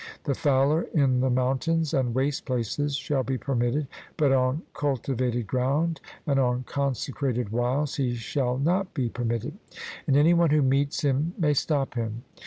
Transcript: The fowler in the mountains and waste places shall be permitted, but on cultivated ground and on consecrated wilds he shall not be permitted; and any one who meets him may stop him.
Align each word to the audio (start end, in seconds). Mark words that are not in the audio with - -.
The 0.23 0.33
fowler 0.33 0.87
in 0.95 1.19
the 1.19 1.29
mountains 1.29 1.93
and 1.93 2.15
waste 2.15 2.43
places 2.47 2.95
shall 2.95 3.21
be 3.21 3.37
permitted, 3.37 3.85
but 4.17 4.31
on 4.31 4.63
cultivated 4.73 5.45
ground 5.45 6.01
and 6.25 6.39
on 6.39 6.63
consecrated 6.63 7.49
wilds 7.49 7.97
he 7.97 8.15
shall 8.15 8.57
not 8.57 8.95
be 8.95 9.09
permitted; 9.09 9.59
and 10.07 10.17
any 10.17 10.33
one 10.33 10.49
who 10.49 10.63
meets 10.63 11.03
him 11.03 11.35
may 11.37 11.53
stop 11.53 11.93
him. 11.93 12.23